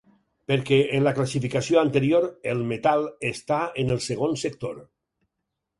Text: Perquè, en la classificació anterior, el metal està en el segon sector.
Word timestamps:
Perquè, 0.51 0.79
en 0.99 1.03
la 1.07 1.13
classificació 1.19 1.81
anterior, 1.83 2.25
el 2.55 2.65
metal 2.73 3.07
està 3.33 3.61
en 3.85 3.97
el 3.99 4.05
segon 4.11 4.37
sector. 4.47 4.83